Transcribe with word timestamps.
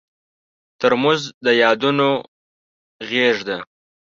ترموز 0.79 1.21
د 1.45 1.47
یادونو 1.61 2.09
غېږ 3.09 3.37
ده. 3.47 3.57